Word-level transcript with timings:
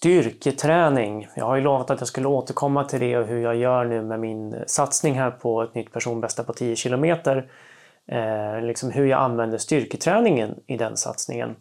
Styrketräning. 0.00 1.28
Jag 1.34 1.44
har 1.44 1.56
ju 1.56 1.62
lovat 1.62 1.90
att 1.90 2.00
jag 2.00 2.08
skulle 2.08 2.28
återkomma 2.28 2.84
till 2.84 3.00
det 3.00 3.16
och 3.18 3.26
hur 3.26 3.42
jag 3.42 3.56
gör 3.56 3.84
nu 3.84 4.02
med 4.02 4.20
min 4.20 4.54
satsning 4.66 5.14
här 5.14 5.30
på 5.30 5.62
ett 5.62 5.74
nytt 5.74 5.92
personbästa 5.92 6.44
på 6.44 6.52
10 6.52 6.76
km. 6.76 7.04
Eh, 7.04 8.62
liksom 8.62 8.90
hur 8.90 9.06
jag 9.06 9.20
använder 9.20 9.58
styrketräningen 9.58 10.54
i 10.66 10.76
den 10.76 10.96
satsningen. 10.96 11.56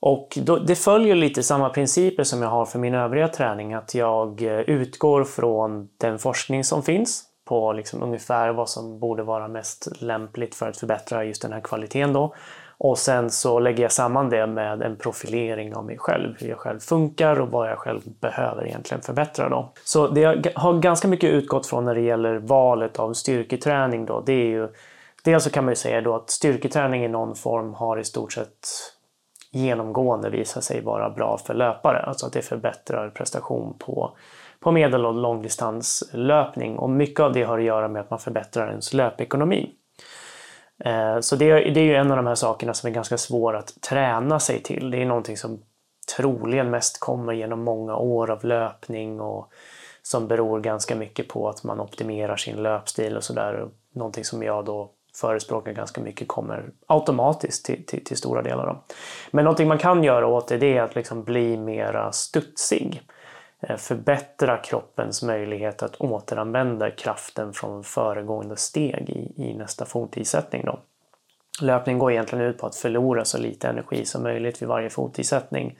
Och 0.00 0.38
då, 0.42 0.58
det 0.58 0.74
följer 0.74 1.14
lite 1.14 1.42
samma 1.42 1.68
principer 1.68 2.24
som 2.24 2.42
jag 2.42 2.48
har 2.48 2.66
för 2.66 2.78
min 2.78 2.94
övriga 2.94 3.28
träning. 3.28 3.74
Att 3.74 3.94
jag 3.94 4.42
eh, 4.42 4.60
utgår 4.60 5.24
från 5.24 5.88
den 6.00 6.18
forskning 6.18 6.64
som 6.64 6.82
finns 6.82 7.24
på 7.44 7.72
liksom 7.72 8.02
ungefär 8.02 8.52
vad 8.52 8.68
som 8.68 8.98
borde 8.98 9.22
vara 9.22 9.48
mest 9.48 9.88
lämpligt 10.00 10.54
för 10.54 10.68
att 10.68 10.76
förbättra 10.76 11.24
just 11.24 11.42
den 11.42 11.52
här 11.52 11.60
kvaliteten. 11.60 12.12
Då. 12.12 12.34
Och 12.84 12.98
sen 12.98 13.30
så 13.30 13.58
lägger 13.58 13.82
jag 13.82 13.92
samman 13.92 14.30
det 14.30 14.46
med 14.46 14.82
en 14.82 14.96
profilering 14.96 15.74
av 15.74 15.84
mig 15.84 15.98
själv, 15.98 16.34
hur 16.40 16.48
jag 16.48 16.58
själv 16.58 16.78
funkar 16.78 17.40
och 17.40 17.48
vad 17.48 17.70
jag 17.70 17.78
själv 17.78 18.00
behöver 18.20 18.66
egentligen 18.66 19.02
förbättra. 19.02 19.48
Då. 19.48 19.72
Så 19.84 20.08
det 20.08 20.20
jag 20.20 20.46
har 20.54 20.78
ganska 20.78 21.08
mycket 21.08 21.30
utgått 21.30 21.66
från 21.66 21.84
när 21.84 21.94
det 21.94 22.00
gäller 22.00 22.38
valet 22.38 22.98
av 22.98 23.12
styrketräning 23.12 24.06
då, 24.06 24.20
det 24.20 24.32
är 24.32 24.46
ju 24.46 24.68
Dels 25.24 25.44
så 25.44 25.50
kan 25.50 25.64
man 25.64 25.72
ju 25.72 25.76
säga 25.76 26.00
då 26.00 26.14
att 26.14 26.30
styrketräning 26.30 27.04
i 27.04 27.08
någon 27.08 27.34
form 27.34 27.74
har 27.74 27.98
i 27.98 28.04
stort 28.04 28.32
sett 28.32 28.68
genomgående 29.50 30.30
visat 30.30 30.64
sig 30.64 30.80
vara 30.80 31.10
bra 31.10 31.38
för 31.38 31.54
löpare, 31.54 32.02
alltså 32.02 32.26
att 32.26 32.32
det 32.32 32.42
förbättrar 32.42 33.10
prestation 33.10 33.76
på, 33.78 34.16
på 34.60 34.72
medel 34.72 35.06
och 35.06 35.14
långdistanslöpning 35.14 36.78
och 36.78 36.90
mycket 36.90 37.20
av 37.20 37.32
det 37.32 37.42
har 37.42 37.58
att 37.58 37.64
göra 37.64 37.88
med 37.88 38.00
att 38.00 38.10
man 38.10 38.18
förbättrar 38.18 38.68
ens 38.68 38.92
löpekonomi. 38.92 39.72
Eh, 40.84 41.20
så 41.20 41.36
det, 41.36 41.46
det 41.46 41.80
är 41.80 41.84
ju 41.84 41.94
en 41.94 42.10
av 42.10 42.16
de 42.16 42.26
här 42.26 42.34
sakerna 42.34 42.74
som 42.74 42.88
är 42.88 42.94
ganska 42.94 43.18
svår 43.18 43.56
att 43.56 43.80
träna 43.80 44.40
sig 44.40 44.62
till. 44.62 44.90
Det 44.90 45.02
är 45.02 45.06
någonting 45.06 45.36
som 45.36 45.62
troligen 46.16 46.70
mest 46.70 47.00
kommer 47.00 47.32
genom 47.32 47.64
många 47.64 47.96
år 47.96 48.30
av 48.30 48.44
löpning 48.44 49.20
och 49.20 49.52
som 50.02 50.28
beror 50.28 50.60
ganska 50.60 50.96
mycket 50.96 51.28
på 51.28 51.48
att 51.48 51.64
man 51.64 51.80
optimerar 51.80 52.36
sin 52.36 52.56
löpstil 52.56 53.16
och 53.16 53.24
sådär. 53.24 53.68
Någonting 53.94 54.24
som 54.24 54.42
jag 54.42 54.64
då 54.64 54.90
förespråkar 55.14 55.72
ganska 55.72 56.00
mycket 56.00 56.28
kommer 56.28 56.70
automatiskt 56.86 57.64
till, 57.66 57.86
till, 57.86 58.04
till 58.04 58.16
stora 58.16 58.42
delar. 58.42 58.66
Då. 58.66 58.84
Men 59.30 59.44
någonting 59.44 59.68
man 59.68 59.78
kan 59.78 60.04
göra 60.04 60.26
åt 60.26 60.48
det, 60.48 60.58
det 60.58 60.78
är 60.78 60.82
att 60.82 60.94
liksom 60.94 61.24
bli 61.24 61.56
mera 61.56 62.12
studsig. 62.12 63.02
Eh, 63.62 63.76
förbättra 63.76 64.56
kroppens 64.56 65.22
möjlighet 65.22 65.82
att 65.82 65.96
återanvända 65.96 66.90
kraften 66.90 67.52
från 67.52 67.84
föregående 67.84 68.56
steg 68.56 69.10
i, 69.10 69.42
i 69.42 69.54
nästa 69.54 69.84
fotisättning. 69.84 70.64
Då. 70.64 70.78
Löpning 71.60 71.98
går 71.98 72.12
egentligen 72.12 72.44
ut 72.44 72.58
på 72.58 72.66
att 72.66 72.76
förlora 72.76 73.24
så 73.24 73.38
lite 73.38 73.68
energi 73.68 74.04
som 74.04 74.22
möjligt 74.22 74.62
vid 74.62 74.68
varje 74.68 74.90
fotisättning. 74.90 75.78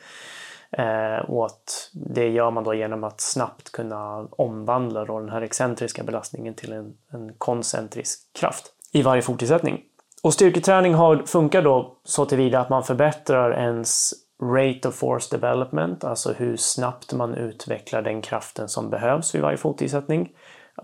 Eh, 0.70 1.16
och 1.16 1.46
att 1.46 1.90
det 1.92 2.28
gör 2.28 2.50
man 2.50 2.64
då 2.64 2.74
genom 2.74 3.04
att 3.04 3.20
snabbt 3.20 3.72
kunna 3.72 4.26
omvandla 4.30 5.04
då 5.04 5.20
den 5.20 5.28
här 5.28 5.42
excentriska 5.42 6.02
belastningen 6.02 6.54
till 6.54 6.72
en, 6.72 6.94
en 7.10 7.32
koncentrisk 7.38 8.32
kraft 8.32 8.72
i 8.92 9.02
varje 9.02 9.22
fotisättning. 9.22 9.80
Och 10.22 10.34
styrketräning 10.34 10.94
har, 10.94 11.22
funkar 11.26 11.62
då 11.62 11.96
så 12.04 12.26
tillvida 12.26 12.60
att 12.60 12.68
man 12.68 12.84
förbättrar 12.84 13.52
ens 13.52 14.12
rate 14.42 14.88
of 14.88 14.94
force 14.94 15.36
development, 15.36 16.04
alltså 16.04 16.32
hur 16.32 16.56
snabbt 16.56 17.12
man 17.12 17.34
utvecklar 17.34 18.02
den 18.02 18.22
kraften 18.22 18.68
som 18.68 18.90
behövs 18.90 19.34
vid 19.34 19.42
varje 19.42 19.56
fotisättning. 19.56 20.32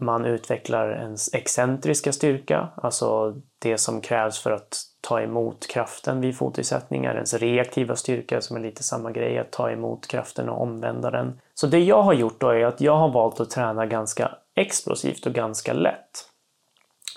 Man 0.00 0.24
utvecklar 0.24 0.90
ens 0.90 1.34
excentriska 1.34 2.12
styrka, 2.12 2.68
alltså 2.76 3.34
det 3.58 3.78
som 3.78 4.00
krävs 4.00 4.38
för 4.38 4.50
att 4.50 4.82
ta 5.00 5.20
emot 5.20 5.66
kraften 5.66 6.20
vid 6.20 6.36
fotisättningar. 6.36 7.14
Ens 7.14 7.34
reaktiva 7.34 7.96
styrka 7.96 8.40
som 8.40 8.56
är 8.56 8.60
lite 8.60 8.82
samma 8.82 9.12
grej, 9.12 9.38
att 9.38 9.52
ta 9.52 9.70
emot 9.70 10.06
kraften 10.06 10.48
och 10.48 10.62
omvända 10.62 11.10
den. 11.10 11.40
Så 11.54 11.66
det 11.66 11.78
jag 11.78 12.02
har 12.02 12.12
gjort 12.12 12.40
då 12.40 12.48
är 12.48 12.64
att 12.64 12.80
jag 12.80 12.96
har 12.96 13.08
valt 13.08 13.40
att 13.40 13.50
träna 13.50 13.86
ganska 13.86 14.30
explosivt 14.56 15.26
och 15.26 15.32
ganska 15.32 15.72
lätt. 15.72 16.10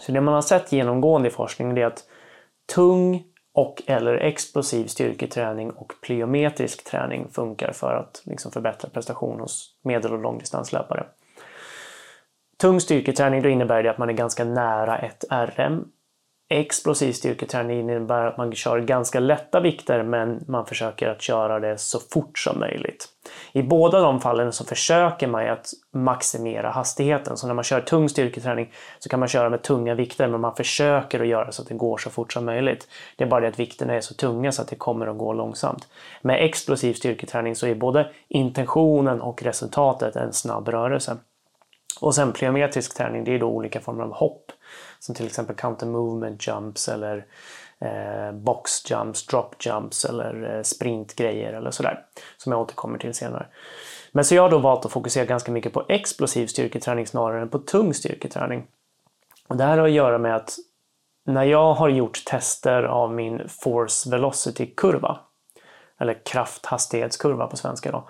Så 0.02 0.12
det 0.12 0.22
man 0.22 0.34
har 0.34 0.42
sett 0.42 0.72
genomgående 0.72 1.28
i 1.28 1.32
forskningen 1.32 1.78
är 1.78 1.86
att 1.86 2.04
tung 2.76 3.24
och 3.54 3.84
eller 3.88 4.14
explosiv 4.14 4.88
styrketräning 4.88 5.72
och 5.72 5.94
plyometrisk 6.02 6.84
träning 6.84 7.28
funkar 7.32 7.72
för 7.72 7.96
att 7.96 8.22
liksom 8.26 8.52
förbättra 8.52 8.90
prestation 8.90 9.40
hos 9.40 9.76
medel 9.84 10.14
och 10.14 10.22
långdistanslöpare. 10.22 11.06
Tung 12.58 12.80
styrketräning 12.80 13.42
då 13.42 13.50
innebär 13.50 13.84
det 13.84 13.92
att 13.92 13.98
man 13.98 14.10
är 14.10 14.14
ganska 14.14 14.44
nära 14.44 14.98
ett 14.98 15.24
RM 15.30 15.92
Explosiv 16.54 17.14
styrketräning 17.14 17.80
innebär 17.80 18.26
att 18.26 18.38
man 18.38 18.56
kör 18.56 18.80
ganska 18.80 19.20
lätta 19.20 19.60
vikter 19.60 20.04
men 20.04 20.44
man 20.48 20.66
försöker 20.66 21.08
att 21.08 21.22
köra 21.22 21.60
det 21.60 21.78
så 21.78 22.00
fort 22.00 22.40
som 22.40 22.60
möjligt. 22.60 23.08
I 23.52 23.64
båda 23.64 24.00
de 24.00 24.22
fallen 24.22 24.52
så 24.52 24.66
försöker 24.66 25.28
man 25.28 25.50
att 25.50 25.68
maximera 25.94 26.70
hastigheten. 26.70 27.38
Så 27.38 27.48
när 27.48 27.54
man 27.54 27.64
kör 27.64 27.82
tung 27.82 28.10
styrketräning 28.10 28.74
så 29.00 29.10
kan 29.10 29.20
man 29.20 29.30
köra 29.30 29.50
med 29.50 29.62
tunga 29.62 29.96
vikter 29.96 30.28
men 30.28 30.42
man 30.42 30.56
försöker 30.56 31.20
att 31.20 31.28
göra 31.28 31.52
så 31.52 31.62
att 31.62 31.68
det 31.68 31.76
går 31.76 31.98
så 31.98 32.10
fort 32.10 32.34
som 32.34 32.46
möjligt. 32.46 32.88
Det 33.16 33.24
är 33.24 33.28
bara 33.28 33.42
det 33.42 33.48
att 33.48 33.60
vikterna 33.60 33.94
är 33.94 34.02
så 34.02 34.14
tunga 34.14 34.52
så 34.52 34.62
att 34.62 34.68
det 34.68 34.76
kommer 34.76 35.08
att 35.08 35.18
gå 35.18 35.34
långsamt. 35.34 35.88
Med 36.22 36.46
explosiv 36.46 36.94
styrketräning 36.94 37.56
så 37.56 37.68
är 37.68 37.76
både 37.76 38.12
intentionen 38.28 39.22
och 39.22 39.44
resultatet 39.44 40.16
en 40.16 40.34
snabb 40.34 40.68
rörelse. 40.68 41.18
Och 42.02 42.16
sen 42.16 42.34
plyometrisk 42.34 42.98
träning, 42.98 43.24
det 43.24 43.36
är 43.36 43.40
då 43.40 43.48
olika 43.48 43.80
former 43.80 44.04
av 44.04 44.14
hopp 44.14 44.52
som 45.00 45.16
till 45.16 45.26
exempel 45.26 45.56
counter 45.56 45.86
movement 45.86 46.48
jumps 46.48 46.88
eller 46.88 47.26
eh, 47.80 48.32
box 48.32 48.92
jumps, 48.92 49.26
drop 49.26 49.56
jumps 49.66 50.06
eller 50.06 50.56
eh, 50.56 50.62
sprintgrejer 50.62 51.54
eller 51.54 51.72
sådär. 51.72 52.06
Som 52.38 52.52
jag 52.52 52.62
återkommer 52.62 52.98
till 52.98 53.14
senare. 53.14 53.46
Men 54.12 54.26
så 54.26 54.36
jag 54.36 54.42
har 54.42 54.50
då 54.50 54.58
valt 54.58 54.86
att 54.86 54.92
fokusera 54.92 55.26
ganska 55.26 55.52
mycket 55.52 55.74
på 55.74 55.86
explosiv 55.90 56.48
styrketräning 56.48 57.08
snarare 57.08 57.42
än 57.42 57.50
på 57.50 57.60
tung 57.60 57.94
styrketräning. 57.94 58.68
Och 59.48 59.58
det 59.58 59.64
här 59.64 59.78
har 59.78 59.86
att 59.86 59.92
göra 59.92 60.18
med 60.18 60.36
att 60.36 60.58
när 61.26 61.44
jag 61.44 61.74
har 61.74 61.90
gjort 61.90 62.26
tester 62.26 62.84
av 62.84 63.14
min 63.14 63.50
force 63.50 64.10
velocity-kurva, 64.10 65.20
eller 66.00 66.26
krafthastighetskurva 66.26 67.48
på 67.48 67.58
svenska 67.58 67.92
då, 67.92 68.10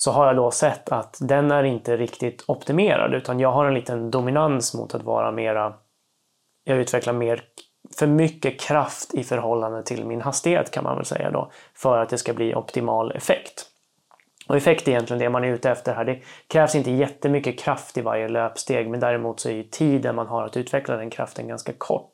så 0.00 0.12
har 0.12 0.26
jag 0.26 0.36
då 0.36 0.50
sett 0.50 0.92
att 0.92 1.18
den 1.20 1.50
är 1.50 1.62
inte 1.62 1.96
riktigt 1.96 2.44
optimerad 2.46 3.14
utan 3.14 3.40
jag 3.40 3.52
har 3.52 3.66
en 3.66 3.74
liten 3.74 4.10
dominans 4.10 4.74
mot 4.74 4.94
att 4.94 5.02
vara 5.02 5.32
mera 5.32 5.74
jag 6.64 6.78
utvecklar 6.78 7.12
mer, 7.12 7.42
för 7.98 8.06
mycket 8.06 8.60
kraft 8.60 9.14
i 9.14 9.24
förhållande 9.24 9.82
till 9.82 10.04
min 10.04 10.20
hastighet 10.20 10.70
kan 10.70 10.84
man 10.84 10.96
väl 10.96 11.04
säga 11.04 11.30
då, 11.30 11.50
för 11.74 11.98
att 11.98 12.08
det 12.08 12.18
ska 12.18 12.32
bli 12.32 12.54
optimal 12.54 13.12
effekt. 13.12 13.66
Och 14.48 14.56
effekt 14.56 14.88
är 14.88 14.92
egentligen 14.92 15.20
det 15.20 15.30
man 15.30 15.44
är 15.44 15.48
ute 15.48 15.70
efter 15.70 15.94
här. 15.94 16.04
Det 16.04 16.20
krävs 16.48 16.74
inte 16.74 16.90
jättemycket 16.90 17.58
kraft 17.58 17.98
i 17.98 18.00
varje 18.00 18.28
löpsteg 18.28 18.90
men 18.90 19.00
däremot 19.00 19.40
så 19.40 19.48
är 19.48 19.52
ju 19.52 19.62
tiden 19.62 20.14
man 20.14 20.26
har 20.26 20.44
att 20.44 20.56
utveckla 20.56 20.96
den 20.96 21.10
kraften 21.10 21.48
ganska 21.48 21.72
kort. 21.72 22.12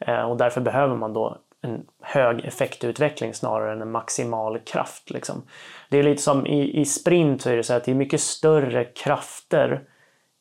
Eh, 0.00 0.22
och 0.22 0.36
därför 0.36 0.60
behöver 0.60 0.96
man 0.96 1.12
då 1.12 1.38
en 1.62 1.86
hög 2.02 2.44
effektutveckling 2.44 3.34
snarare 3.34 3.72
än 3.72 3.82
en 3.82 3.90
maximal 3.90 4.58
kraft. 4.58 5.10
Liksom. 5.10 5.42
Det 5.90 5.98
är 5.98 6.02
lite 6.02 6.22
som 6.22 6.46
i, 6.46 6.80
i 6.80 6.84
sprint 6.84 7.42
så 7.42 7.50
är 7.50 7.56
det 7.56 7.62
så 7.62 7.74
att 7.74 7.84
det 7.84 7.90
är 7.90 7.94
mycket 7.94 8.20
större 8.20 8.84
krafter 8.84 9.82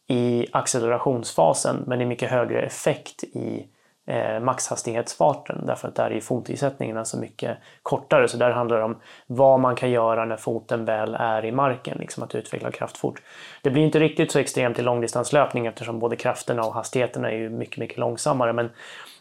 i 0.08 0.48
accelerationsfasen 0.52 1.84
men 1.88 2.00
det 2.00 2.06
är 2.06 2.08
mycket 2.08 2.30
högre 2.30 2.62
effekt 2.62 3.24
i 3.24 3.68
eh, 4.08 4.40
maxhastighetsfarten 4.40 5.66
därför 5.66 5.88
att 5.88 5.96
där 5.96 6.12
är 6.12 6.22
fotisättningarna 6.22 7.06
så 7.06 7.18
mycket 7.18 7.58
kortare 7.84 8.28
så 8.28 8.38
där 8.38 8.52
handlar 8.52 8.78
det 8.78 8.84
om 8.84 9.02
vad 9.28 9.60
man 9.60 9.76
kan 9.76 9.92
göra 9.92 10.26
när 10.26 10.38
foten 10.38 10.86
väl 10.86 11.16
är 11.20 11.46
i 11.46 11.52
marken, 11.52 11.98
liksom 11.98 12.24
att 12.24 12.36
utveckla 12.36 12.72
kraft 12.72 12.98
fort. 12.98 13.22
Det 13.62 13.70
blir 13.70 13.84
inte 13.84 14.00
riktigt 14.00 14.32
så 14.32 14.40
extremt 14.40 14.80
i 14.80 14.82
långdistanslöpning 14.82 15.66
eftersom 15.66 16.00
både 16.00 16.16
krafterna 16.16 16.64
och 16.64 16.74
hastigheterna 16.74 17.32
är 17.32 17.38
ju 17.38 17.50
mycket, 17.50 17.78
mycket 17.78 17.98
långsammare 17.98 18.54
men 18.54 18.70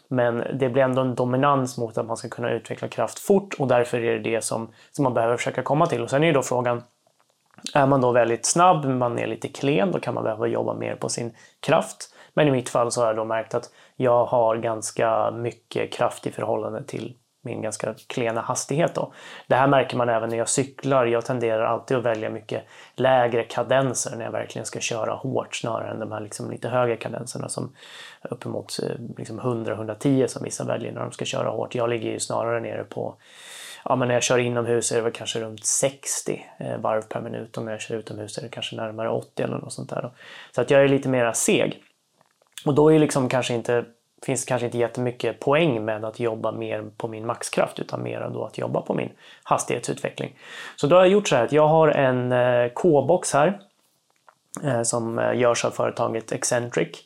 men 0.09 0.43
det 0.59 0.69
blir 0.69 0.83
ändå 0.83 1.01
en 1.01 1.15
dominans 1.15 1.77
mot 1.77 1.97
att 1.97 2.05
man 2.05 2.17
ska 2.17 2.29
kunna 2.29 2.51
utveckla 2.51 2.87
kraft 2.87 3.19
fort 3.19 3.53
och 3.59 3.67
därför 3.67 4.03
är 4.03 4.19
det 4.19 4.31
det 4.31 4.43
som, 4.43 4.71
som 4.91 5.03
man 5.03 5.13
behöver 5.13 5.37
försöka 5.37 5.63
komma 5.63 5.85
till. 5.85 6.01
Och 6.01 6.09
sen 6.09 6.23
är 6.23 6.27
ju 6.27 6.33
då 6.33 6.43
frågan 6.43 6.83
är 7.73 7.85
man 7.85 8.01
då 8.01 8.11
väldigt 8.11 8.45
snabb, 8.45 8.85
man 8.85 9.19
är 9.19 9.27
lite 9.27 9.47
klen, 9.47 9.91
då 9.91 9.99
kan 9.99 10.13
man 10.13 10.23
behöva 10.23 10.47
jobba 10.47 10.73
mer 10.73 10.95
på 10.95 11.09
sin 11.09 11.35
kraft. 11.59 12.13
Men 12.33 12.47
i 12.47 12.51
mitt 12.51 12.69
fall 12.69 12.91
så 12.91 13.01
har 13.01 13.07
jag 13.07 13.15
då 13.15 13.25
märkt 13.25 13.55
att 13.55 13.69
jag 13.95 14.25
har 14.25 14.57
ganska 14.57 15.31
mycket 15.31 15.93
kraft 15.93 16.27
i 16.27 16.31
förhållande 16.31 16.83
till 16.83 17.15
min 17.41 17.61
ganska 17.61 17.95
klena 18.07 18.41
hastighet. 18.41 18.95
Då. 18.95 19.13
Det 19.47 19.55
här 19.55 19.67
märker 19.67 19.97
man 19.97 20.09
även 20.09 20.29
när 20.29 20.37
jag 20.37 20.49
cyklar. 20.49 21.05
Jag 21.05 21.25
tenderar 21.25 21.65
alltid 21.65 21.97
att 21.97 22.03
välja 22.03 22.29
mycket 22.29 22.63
lägre 22.95 23.43
kadenser 23.43 24.15
när 24.15 24.25
jag 24.25 24.31
verkligen 24.31 24.65
ska 24.65 24.79
köra 24.79 25.13
hårt 25.13 25.55
snarare 25.55 25.91
än 25.91 25.99
de 25.99 26.11
här 26.11 26.19
liksom 26.19 26.51
lite 26.51 26.69
högre 26.69 26.97
kadenserna 26.97 27.49
som 27.49 27.75
uppemot 28.21 28.79
eh, 28.83 28.89
liksom 29.17 29.41
100-110 29.41 30.27
som 30.27 30.43
vissa 30.43 30.63
väljer 30.63 30.91
när 30.91 31.01
de 31.01 31.11
ska 31.11 31.25
köra 31.25 31.49
hårt. 31.49 31.75
Jag 31.75 31.89
ligger 31.89 32.11
ju 32.11 32.19
snarare 32.19 32.59
nere 32.59 32.83
på 32.83 33.15
ja, 33.85 33.95
men 33.95 34.07
när 34.07 34.15
jag 34.15 34.23
kör 34.23 34.37
inomhus 34.37 34.91
är 34.91 34.95
det 34.95 35.01
väl 35.01 35.11
kanske 35.11 35.39
runt 35.39 35.65
60 35.65 36.45
eh, 36.59 36.77
varv 36.77 37.01
per 37.01 37.21
minut 37.21 37.57
och 37.57 37.63
när 37.63 37.71
jag 37.71 37.81
kör 37.81 37.95
utomhus 37.95 38.37
är 38.37 38.41
det 38.41 38.49
kanske 38.49 38.75
närmare 38.75 39.09
80 39.09 39.43
eller 39.43 39.57
något 39.57 39.73
sånt 39.73 39.89
där. 39.89 40.01
Då. 40.01 40.11
Så 40.51 40.61
att 40.61 40.71
jag 40.71 40.83
är 40.83 40.87
lite 40.87 41.09
mera 41.09 41.33
seg. 41.33 41.83
Och 42.65 42.73
då 42.73 42.93
är 42.93 42.99
liksom 42.99 43.29
kanske 43.29 43.53
inte 43.53 43.85
finns 44.25 44.45
kanske 44.45 44.65
inte 44.65 44.77
jättemycket 44.77 45.39
poäng 45.39 45.85
med 45.85 46.05
att 46.05 46.19
jobba 46.19 46.51
mer 46.51 46.83
på 46.97 47.07
min 47.07 47.25
maxkraft 47.25 47.79
utan 47.79 48.03
mer 48.03 48.29
då 48.33 48.45
att 48.45 48.57
jobba 48.57 48.81
på 48.81 48.93
min 48.93 49.09
hastighetsutveckling. 49.43 50.35
Så 50.75 50.87
då 50.87 50.95
har 50.95 51.03
jag 51.03 51.11
gjort 51.11 51.27
så 51.27 51.35
här 51.35 51.43
att 51.43 51.51
jag 51.51 51.67
har 51.67 51.87
en 51.87 52.31
eh, 52.31 52.71
K-box 52.73 53.33
här 53.33 53.59
eh, 54.63 54.81
som 54.81 55.19
eh, 55.19 55.39
görs 55.39 55.65
av 55.65 55.71
företaget 55.71 56.31
Eccentric. 56.31 56.97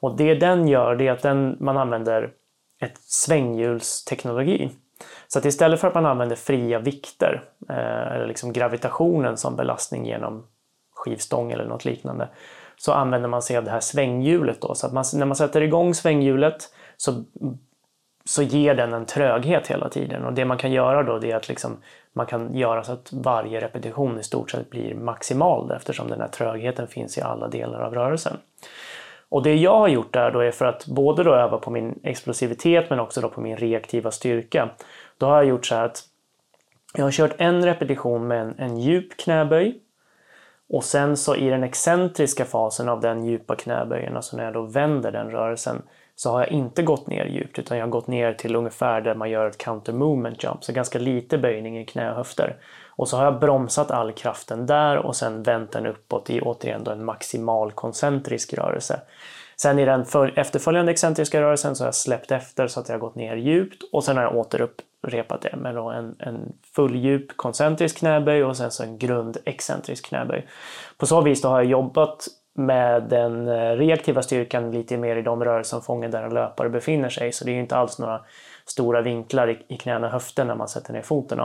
Och 0.00 0.16
det 0.16 0.34
den 0.34 0.68
gör 0.68 0.96
det 0.96 1.08
är 1.08 1.12
att 1.12 1.22
den, 1.22 1.56
man 1.60 1.76
använder 1.76 2.32
ett 2.80 2.98
svänghjulsteknologi. 2.98 4.70
Så 5.28 5.38
att 5.38 5.44
istället 5.44 5.80
för 5.80 5.88
att 5.88 5.94
man 5.94 6.06
använder 6.06 6.36
fria 6.36 6.78
vikter 6.78 7.44
eller 7.68 8.26
liksom 8.26 8.52
gravitationen 8.52 9.36
som 9.36 9.56
belastning 9.56 10.06
genom 10.06 10.46
skivstång 10.94 11.52
eller 11.52 11.64
något 11.64 11.84
liknande 11.84 12.28
så 12.78 12.92
använder 12.92 13.28
man 13.28 13.42
sig 13.42 13.56
av 13.56 13.64
det 13.64 13.70
här 13.70 13.80
svänghjulet. 13.80 14.60
Då. 14.60 14.74
Så 14.74 14.86
att 14.86 14.92
man, 14.92 15.04
när 15.14 15.26
man 15.26 15.36
sätter 15.36 15.60
igång 15.60 15.94
svänghjulet 15.94 16.74
så, 16.96 17.24
så 18.24 18.42
ger 18.42 18.74
den 18.74 18.92
en 18.92 19.06
tröghet 19.06 19.66
hela 19.66 19.88
tiden. 19.88 20.24
Och 20.24 20.32
det 20.32 20.44
man 20.44 20.58
kan 20.58 20.72
göra 20.72 21.02
då 21.02 21.26
är 21.26 21.36
att 21.36 21.48
liksom, 21.48 21.76
man 22.12 22.26
kan 22.26 22.56
göra 22.56 22.84
så 22.84 22.92
att 22.92 23.12
varje 23.12 23.60
repetition 23.60 24.18
i 24.18 24.22
stort 24.22 24.50
sett 24.50 24.70
blir 24.70 24.94
maximal 24.94 25.70
eftersom 25.70 26.08
den 26.08 26.20
här 26.20 26.28
trögheten 26.28 26.88
finns 26.88 27.18
i 27.18 27.20
alla 27.20 27.48
delar 27.48 27.80
av 27.80 27.94
rörelsen. 27.94 28.36
Och 29.28 29.42
det 29.42 29.54
jag 29.54 29.78
har 29.78 29.88
gjort 29.88 30.12
där 30.12 30.30
då 30.30 30.40
är 30.40 30.50
för 30.50 30.64
att 30.64 30.86
både 30.86 31.24
då 31.24 31.34
öva 31.34 31.58
på 31.58 31.70
min 31.70 32.00
explosivitet 32.02 32.90
men 32.90 33.00
också 33.00 33.20
då 33.20 33.28
på 33.28 33.40
min 33.40 33.56
reaktiva 33.56 34.10
styrka. 34.10 34.68
Då 35.18 35.26
har 35.26 35.36
jag 35.36 35.44
gjort 35.44 35.66
så 35.66 35.74
här 35.74 35.84
att 35.84 36.02
jag 36.94 37.04
har 37.04 37.10
kört 37.10 37.34
en 37.38 37.64
repetition 37.64 38.26
med 38.26 38.40
en, 38.40 38.54
en 38.58 38.78
djup 38.78 39.16
knäböj 39.16 39.80
och 40.70 40.84
sen 40.84 41.16
så 41.16 41.36
i 41.36 41.48
den 41.48 41.64
excentriska 41.64 42.44
fasen 42.44 42.88
av 42.88 43.00
den 43.00 43.24
djupa 43.24 43.56
knäböjen, 43.56 44.16
alltså 44.16 44.36
när 44.36 44.44
jag 44.44 44.52
då 44.52 44.62
vänder 44.62 45.12
den 45.12 45.30
rörelsen, 45.30 45.82
så 46.14 46.30
har 46.30 46.40
jag 46.40 46.48
inte 46.48 46.82
gått 46.82 47.06
ner 47.06 47.24
djupt 47.24 47.58
utan 47.58 47.78
jag 47.78 47.86
har 47.86 47.90
gått 47.90 48.06
ner 48.06 48.32
till 48.32 48.56
ungefär 48.56 49.00
där 49.00 49.14
man 49.14 49.30
gör 49.30 49.46
ett 49.46 49.58
counter 49.58 49.92
movement 49.92 50.44
jump, 50.44 50.64
så 50.64 50.72
ganska 50.72 50.98
lite 50.98 51.38
böjning 51.38 51.78
i 51.78 51.86
knä 51.86 52.10
och 52.10 52.16
höfter. 52.16 52.56
Och 52.96 53.08
så 53.08 53.16
har 53.16 53.24
jag 53.24 53.40
bromsat 53.40 53.90
all 53.90 54.12
kraften 54.12 54.66
där 54.66 54.96
och 54.96 55.16
sen 55.16 55.42
vänt 55.42 55.72
den 55.72 55.86
uppåt 55.86 56.30
i 56.30 56.40
återigen 56.40 56.84
då 56.84 56.90
en 56.90 57.04
maximal 57.04 57.72
koncentrisk 57.72 58.54
rörelse. 58.54 59.00
Sen 59.56 59.78
i 59.78 59.84
den 59.84 60.04
efterföljande 60.36 60.92
excentriska 60.92 61.40
rörelsen 61.40 61.76
så 61.76 61.84
har 61.84 61.86
jag 61.86 61.94
släppt 61.94 62.32
efter 62.32 62.66
så 62.66 62.80
att 62.80 62.88
jag 62.88 62.94
har 62.94 63.00
gått 63.00 63.14
ner 63.14 63.36
djupt 63.36 63.82
och 63.92 64.04
sen 64.04 64.16
har 64.16 64.24
jag 64.24 64.36
återupprepat 64.36 65.42
det 65.42 65.56
med 65.56 65.74
då 65.74 65.90
en, 65.90 66.16
en 66.18 66.52
fulldjup 66.78 67.36
koncentrisk 67.36 67.98
knäböj 67.98 68.44
och 68.44 68.56
sen 68.56 68.70
så 68.70 68.82
en 68.82 68.98
grund 68.98 69.36
excentrisk 69.44 70.06
knäböj. 70.06 70.46
På 70.96 71.06
så 71.06 71.20
vis 71.20 71.42
då 71.42 71.48
har 71.48 71.60
jag 71.60 71.70
jobbat 71.70 72.26
med 72.54 73.02
den 73.02 73.48
eh, 73.48 73.76
reaktiva 73.76 74.22
styrkan 74.22 74.70
lite 74.70 74.96
mer 74.96 75.16
i 75.16 75.22
de 75.22 75.44
rörelseomfången 75.44 76.10
där 76.10 76.22
en 76.22 76.34
löpare 76.34 76.68
befinner 76.68 77.08
sig. 77.08 77.32
Så 77.32 77.44
det 77.44 77.50
är 77.50 77.60
inte 77.60 77.76
alls 77.76 77.98
några 77.98 78.20
stora 78.66 79.00
vinklar 79.02 79.64
i, 79.68 79.76
knäna 79.76 80.06
och 80.06 80.12
höften 80.12 80.46
när 80.46 80.54
man 80.54 80.68
sätter 80.68 80.92
ner 80.92 81.02
foten. 81.02 81.40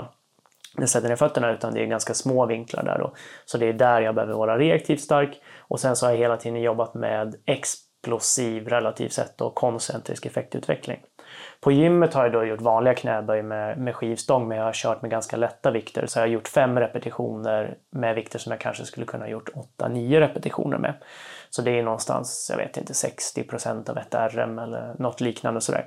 När 0.78 0.86
sätter 0.86 1.10
ner 1.10 1.16
fötterna 1.16 1.52
utan 1.52 1.74
det 1.74 1.82
är 1.82 1.86
ganska 1.86 2.14
små 2.14 2.46
vinklar 2.46 2.84
där. 2.84 3.00
Då. 3.00 3.14
Så 3.46 3.58
det 3.58 3.66
är 3.66 3.74
där 3.74 4.02
jag 4.02 4.16
behöver 4.16 4.34
vara 4.34 4.58
reaktivt 4.58 5.02
stark. 5.02 5.42
Och 5.60 5.80
sen 5.80 5.96
så 5.96 6.06
har 6.06 6.12
jag 6.12 6.20
hela 6.20 6.38
tiden 6.38 6.62
jobbat 6.62 6.94
med 6.94 7.36
explosiv 7.46 8.68
relativt 8.68 9.14
sett 9.14 9.42
och 9.42 9.56
koncentrisk 9.56 10.26
effektutveckling. 10.26 11.00
På 11.62 11.72
gymmet 11.72 12.14
har 12.14 12.24
jag 12.24 12.34
då 12.34 12.44
gjort 12.44 12.62
vanliga 12.62 12.94
knäböj 12.94 13.44
med, 13.44 13.78
med 13.78 13.96
skivstång 13.96 14.48
men 14.48 14.58
jag 14.58 14.66
har 14.66 14.74
kört 14.74 15.02
med 15.02 15.12
ganska 15.12 15.38
lätta 15.38 15.72
vikter. 15.72 16.06
Så 16.06 16.20
jag 16.20 16.24
har 16.24 16.30
gjort 16.30 16.48
fem 16.48 16.80
repetitioner 16.80 17.78
med 17.90 18.16
vikter 18.16 18.40
som 18.40 18.52
jag 18.52 18.60
kanske 18.60 18.86
skulle 18.86 19.06
kunna 19.06 19.30
gjort 19.30 19.50
8-9 19.78 20.20
repetitioner 20.20 20.78
med. 20.78 20.94
Så 21.50 21.62
det 21.62 21.80
är 21.80 21.84
någonstans, 21.84 22.48
jag 22.50 22.58
vet 22.58 22.78
inte, 22.78 22.94
60% 22.94 23.90
av 23.90 23.98
ett 23.98 24.34
RM 24.34 24.60
eller 24.60 24.96
något 25.00 25.22
liknande 25.22 25.62
sådär. 25.62 25.86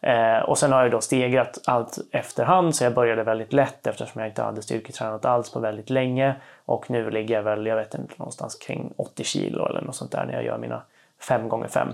Eh, 0.00 0.38
och 0.38 0.58
sen 0.58 0.72
har 0.72 0.82
jag 0.82 0.90
då 0.90 1.00
stegrat 1.00 1.58
allt 1.66 1.98
efterhand 2.12 2.74
så 2.74 2.84
jag 2.84 2.94
började 2.94 3.22
väldigt 3.22 3.52
lätt 3.52 3.86
eftersom 3.86 4.20
jag 4.20 4.30
inte 4.30 4.42
hade 4.42 4.62
styrketränat 4.62 5.24
alls 5.24 5.52
på 5.52 5.60
väldigt 5.60 5.90
länge. 5.90 6.34
Och 6.64 6.90
nu 6.90 7.10
ligger 7.10 7.34
jag 7.34 7.42
väl, 7.42 7.66
jag 7.66 7.76
vet 7.76 7.94
inte, 7.94 8.14
någonstans 8.16 8.54
kring 8.54 8.92
80 8.96 9.24
kilo 9.24 9.68
eller 9.68 9.80
något 9.80 9.96
sånt 9.96 10.12
där 10.12 10.24
när 10.26 10.34
jag 10.34 10.44
gör 10.44 10.58
mina 10.58 10.82
5 11.28 11.48
gånger 11.48 11.68
5 11.68 11.88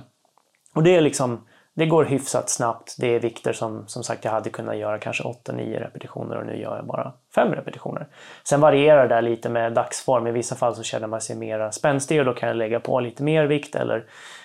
Och 0.75 0.83
det 0.83 0.97
är 0.97 1.01
liksom 1.01 1.47
det 1.75 1.87
går 1.87 2.05
hyfsat 2.05 2.51
snabbt. 2.51 2.97
Det 2.99 3.15
är 3.15 3.21
vikter 3.21 3.53
som 3.53 3.85
som 3.87 4.03
sagt 4.03 4.25
jag 4.25 4.33
hade 4.33 4.51
kunnat 4.51 4.77
göra 4.77 4.99
kanske 4.99 5.23
8-9 5.23 5.79
repetitioner 5.79 6.37
och 6.37 6.47
nu 6.47 6.57
gör 6.57 6.77
jag 6.77 6.87
bara 6.87 7.13
5 7.35 7.55
repetitioner. 7.55 8.07
Sen 8.45 8.61
varierar 8.61 9.09
det 9.09 9.21
lite 9.21 9.49
med 9.49 9.73
dagsform. 9.73 10.27
I 10.27 10.33
vissa 10.33 10.55
fall 10.55 10.75
så 10.75 10.83
känner 10.83 11.07
man 11.07 11.21
sig 11.21 11.37
mer 11.37 11.71
spänstig 11.71 12.19
och 12.19 12.25
då 12.25 12.35
kan 12.35 12.49
jag 12.49 12.57
lägga 12.57 12.81
på 12.81 13.01
lite 13.01 13.23
mer 13.23 13.45
vikt 13.45 13.75
eller 13.75 14.05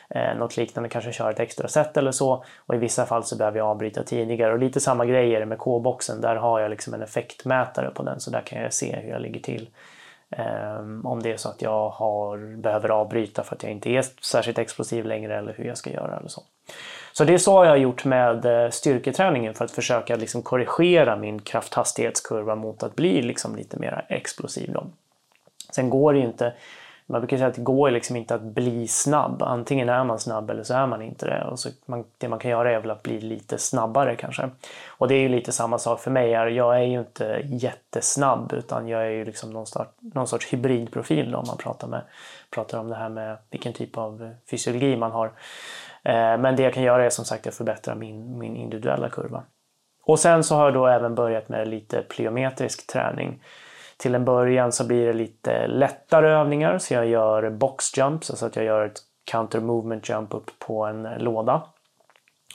eh, 0.09 0.37
något 0.37 0.57
liknande, 0.57 0.89
kanske 0.89 1.11
köra 1.11 1.31
ett 1.31 1.39
extra 1.39 1.67
set 1.67 1.97
eller 1.97 2.11
så. 2.11 2.43
Och 2.65 2.75
i 2.75 2.77
vissa 2.77 3.05
fall 3.05 3.23
så 3.23 3.35
behöver 3.37 3.57
jag 3.57 3.67
avbryta 3.67 4.03
tidigare. 4.03 4.53
Och 4.53 4.59
lite 4.59 4.79
samma 4.79 5.05
grej 5.05 5.35
är 5.35 5.39
det 5.39 5.45
med 5.45 5.57
K-boxen. 5.57 6.21
Där 6.21 6.35
har 6.35 6.59
jag 6.59 6.69
liksom 6.69 6.93
en 6.93 7.01
effektmätare 7.01 7.91
på 7.91 8.03
den 8.03 8.19
så 8.19 8.31
där 8.31 8.41
kan 8.41 8.61
jag 8.61 8.73
se 8.73 8.95
hur 8.95 9.09
jag 9.09 9.21
ligger 9.21 9.39
till. 9.39 9.69
Um, 10.79 11.05
om 11.05 11.23
det 11.23 11.31
är 11.31 11.37
så 11.37 11.49
att 11.49 11.61
jag 11.61 11.89
har, 11.89 12.61
behöver 12.61 12.89
avbryta 12.89 13.43
för 13.43 13.55
att 13.55 13.63
jag 13.63 13.71
inte 13.71 13.89
är 13.89 14.05
särskilt 14.21 14.57
explosiv 14.57 15.05
längre 15.05 15.37
eller 15.37 15.53
hur 15.53 15.65
jag 15.65 15.77
ska 15.77 15.89
göra 15.89 16.17
eller 16.17 16.27
så. 16.27 16.41
Så 17.17 17.23
det 17.23 17.33
är 17.33 17.37
så 17.37 17.63
jag 17.63 17.69
har 17.69 17.77
gjort 17.77 18.05
med 18.05 18.45
eh, 18.45 18.69
styrketräningen 18.69 19.53
för 19.53 19.65
att 19.65 19.71
försöka 19.71 20.15
liksom 20.15 20.41
korrigera 20.41 21.15
min 21.15 21.41
krafthastighetskurva 21.41 22.55
mot 22.55 22.83
att 22.83 22.95
bli 22.95 23.21
liksom 23.21 23.55
lite 23.55 23.79
mer 23.79 24.05
explosiv. 24.09 24.71
Då. 24.73 24.87
Sen 25.71 25.89
går 25.89 26.13
det 26.13 26.19
ju 26.19 26.25
inte, 26.25 26.53
man 27.05 27.21
brukar 27.21 27.37
säga 27.37 27.47
att 27.47 27.55
det 27.55 27.61
går 27.61 27.91
liksom 27.91 28.15
inte 28.15 28.35
att 28.35 28.41
bli 28.41 28.87
snabb. 28.87 29.43
Antingen 29.43 29.89
är 29.89 30.03
man 30.03 30.19
snabb 30.19 30.49
eller 30.49 30.63
så 30.63 30.73
är 30.73 30.87
man 30.87 31.01
inte 31.01 31.25
det. 31.25 31.45
Och 31.45 31.59
så 31.59 31.69
man, 31.85 32.03
det 32.17 32.27
man 32.27 32.39
kan 32.39 32.51
göra 32.51 32.71
är 32.71 32.79
väl 32.79 32.91
att 32.91 33.03
bli 33.03 33.21
lite 33.21 33.57
snabbare 33.57 34.15
kanske. 34.15 34.49
Och 34.87 35.07
det 35.07 35.15
är 35.15 35.21
ju 35.21 35.29
lite 35.29 35.51
samma 35.51 35.79
sak 35.79 35.99
för 35.99 36.11
mig. 36.11 36.29
Jag 36.29 36.77
är 36.77 36.83
ju 36.83 36.99
inte 36.99 37.41
jättesnabb 37.45 38.53
utan 38.53 38.87
jag 38.87 39.05
är 39.05 39.11
ju 39.11 39.25
liksom 39.25 39.49
någon, 39.49 39.65
start, 39.67 39.93
någon 39.99 40.27
sorts 40.27 40.53
hybridprofil 40.53 41.31
då, 41.31 41.37
om 41.37 41.47
man 41.47 41.57
pratar, 41.57 41.87
med, 41.87 42.01
pratar 42.49 42.79
om 42.79 42.89
det 42.89 42.95
här 42.95 43.09
med 43.09 43.37
vilken 43.49 43.73
typ 43.73 43.97
av 43.97 44.23
eh, 44.23 44.29
fysiologi 44.49 44.97
man 44.97 45.11
har. 45.11 45.31
Eh, 46.07 46.37
men 46.37 46.55
det 46.55 46.63
jag 46.63 46.73
kan 46.73 46.83
göra 46.83 47.05
är 47.05 47.09
som 47.09 47.25
sagt 47.25 47.47
att 47.47 47.55
förbättra 47.55 47.95
min, 47.95 48.37
min 48.37 48.55
individuella 48.55 49.09
kurva. 49.09 49.43
Och 50.03 50.19
sen 50.19 50.43
så 50.43 50.55
har 50.55 50.65
jag 50.65 50.73
då 50.73 50.87
även 50.87 51.15
börjat 51.15 51.49
med 51.49 51.67
lite 51.67 52.01
plyometrisk 52.01 52.87
träning. 52.87 53.43
Till 53.97 54.15
en 54.15 54.25
början 54.25 54.71
så 54.71 54.87
blir 54.87 55.07
det 55.07 55.13
lite 55.13 55.67
lättare 55.67 56.27
övningar 56.27 56.77
så 56.77 56.93
jag 56.93 57.07
gör 57.07 57.49
boxjumps, 57.49 58.29
alltså 58.29 58.45
att 58.45 58.55
jag 58.55 58.65
gör 58.65 58.85
ett 58.85 58.99
counter 59.31 59.59
movement 59.59 60.09
jump 60.09 60.33
upp 60.33 60.51
på 60.59 60.85
en 60.85 61.03
låda. 61.03 61.63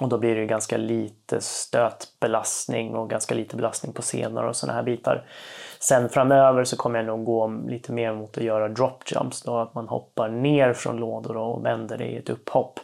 Och 0.01 0.09
då 0.09 0.19
blir 0.19 0.37
det 0.37 0.47
ganska 0.47 0.77
lite 0.77 1.41
stötbelastning 1.41 2.95
och 2.95 3.11
ganska 3.11 3.35
lite 3.35 3.57
belastning 3.57 3.93
på 3.93 4.03
senor 4.03 4.45
och 4.45 4.57
sådana 4.57 4.77
här 4.77 4.83
bitar. 4.83 5.27
Sen 5.81 6.09
framöver 6.09 6.65
så 6.65 6.77
kommer 6.77 6.99
jag 6.99 7.07
nog 7.07 7.25
gå 7.25 7.49
lite 7.69 7.93
mer 7.93 8.15
mot 8.15 8.39
att 8.39 8.45
göra 8.45 8.69
drop 8.69 9.13
jumps, 9.13 9.43
då 9.43 9.59
att 9.59 9.75
man 9.75 9.89
hoppar 9.89 10.29
ner 10.29 10.73
från 10.73 10.97
lådor 10.97 11.37
och 11.37 11.65
vänder 11.65 11.99
det 11.99 12.05
i 12.05 12.17
ett 12.17 12.31
upphopp 12.31 12.81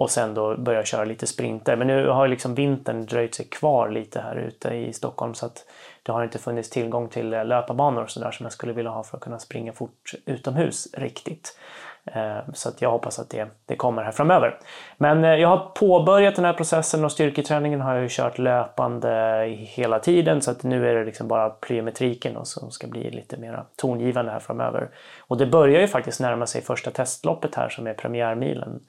och 0.00 0.10
sen 0.10 0.34
då 0.34 0.56
börja 0.56 0.84
köra 0.84 1.04
lite 1.04 1.26
sprinter. 1.26 1.76
Men 1.76 1.86
nu 1.86 2.08
har 2.08 2.28
liksom 2.28 2.54
vintern 2.54 3.06
dröjt 3.06 3.34
sig 3.34 3.48
kvar 3.48 3.88
lite 3.88 4.20
här 4.20 4.36
ute 4.36 4.68
i 4.68 4.92
Stockholm 4.92 5.34
så 5.34 5.46
att 5.46 5.64
det 6.02 6.12
har 6.12 6.24
inte 6.24 6.38
funnits 6.38 6.70
tillgång 6.70 7.08
till 7.08 7.34
eh, 7.34 7.44
löparbanor 7.44 8.02
och 8.02 8.10
sådär 8.10 8.30
som 8.30 8.44
jag 8.44 8.52
skulle 8.52 8.72
vilja 8.72 8.90
ha 8.90 9.02
för 9.02 9.16
att 9.16 9.22
kunna 9.22 9.38
springa 9.38 9.72
fort 9.72 10.12
utomhus 10.26 10.88
riktigt. 10.92 11.58
Eh, 12.04 12.38
så 12.54 12.68
att 12.68 12.82
jag 12.82 12.90
hoppas 12.90 13.18
att 13.18 13.30
det, 13.30 13.48
det 13.66 13.76
kommer 13.76 14.02
här 14.02 14.12
framöver. 14.12 14.58
Men 14.96 15.24
eh, 15.24 15.34
jag 15.34 15.48
har 15.48 15.70
påbörjat 15.74 16.36
den 16.36 16.44
här 16.44 16.52
processen 16.52 17.04
och 17.04 17.12
styrketräningen 17.12 17.80
har 17.80 17.94
jag 17.94 18.02
ju 18.02 18.08
kört 18.10 18.38
löpande 18.38 19.44
hela 19.58 19.98
tiden 19.98 20.42
så 20.42 20.50
att 20.50 20.62
nu 20.62 20.88
är 20.88 20.94
det 20.94 21.04
liksom 21.04 21.28
bara 21.28 21.50
plyometriken 21.50 22.44
som 22.44 22.70
ska 22.70 22.86
bli 22.86 23.10
lite 23.10 23.36
mer 23.36 23.64
tongivande 23.76 24.32
här 24.32 24.40
framöver. 24.40 24.88
Och 25.20 25.36
det 25.36 25.46
börjar 25.46 25.80
ju 25.80 25.88
faktiskt 25.88 26.20
närma 26.20 26.46
sig 26.46 26.62
första 26.62 26.90
testloppet 26.90 27.54
här 27.54 27.68
som 27.68 27.86
är 27.86 27.94
premiärmilen 27.94 28.80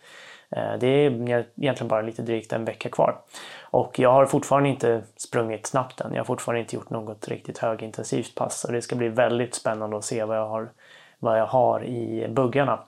Eh, 0.55 0.73
det 0.79 0.87
är 0.87 1.11
egentligen 1.57 1.87
bara 1.87 2.01
lite 2.01 2.21
drygt 2.21 2.53
en 2.53 2.65
vecka 2.65 2.89
kvar. 2.89 3.15
Och 3.61 3.99
jag 3.99 4.11
har 4.11 4.25
fortfarande 4.25 4.69
inte 4.69 5.01
sprungit 5.15 5.67
snabbt 5.67 6.01
än. 6.01 6.13
Jag 6.13 6.19
har 6.19 6.25
fortfarande 6.25 6.61
inte 6.61 6.75
gjort 6.75 6.89
något 6.89 7.27
riktigt 7.27 7.57
högintensivt 7.57 8.35
pass. 8.35 8.63
Och 8.63 8.73
det 8.73 8.81
ska 8.81 8.95
bli 8.95 9.09
väldigt 9.09 9.55
spännande 9.55 9.97
att 9.97 10.05
se 10.05 10.23
vad 10.23 10.37
jag 10.37 10.47
har, 10.47 10.69
vad 11.19 11.39
jag 11.39 11.47
har 11.47 11.83
i 11.83 12.27
buggarna 12.29 12.79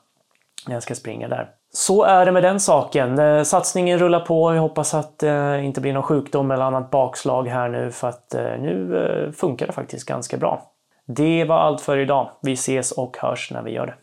när 0.67 0.73
jag 0.73 0.83
ska 0.83 0.95
springa 0.95 1.27
där. 1.27 1.49
Så 1.73 2.03
är 2.03 2.25
det 2.25 2.31
med 2.31 2.43
den 2.43 2.59
saken. 2.59 3.19
Eh, 3.19 3.43
satsningen 3.43 3.99
rullar 3.99 4.19
på. 4.19 4.55
Jag 4.55 4.61
hoppas 4.61 4.93
att 4.93 5.19
det 5.19 5.61
inte 5.63 5.81
blir 5.81 5.93
någon 5.93 6.03
sjukdom 6.03 6.51
eller 6.51 6.65
annat 6.65 6.89
bakslag 6.89 7.47
här 7.47 7.69
nu 7.69 7.91
för 7.91 8.09
att 8.09 8.35
nu 8.59 9.33
funkar 9.37 9.67
det 9.67 9.73
faktiskt 9.73 10.07
ganska 10.07 10.37
bra. 10.37 10.71
Det 11.05 11.45
var 11.45 11.57
allt 11.57 11.81
för 11.81 11.97
idag. 11.97 12.29
Vi 12.41 12.53
ses 12.53 12.91
och 12.91 13.17
hörs 13.17 13.51
när 13.51 13.61
vi 13.61 13.71
gör 13.71 13.85
det. 13.85 13.93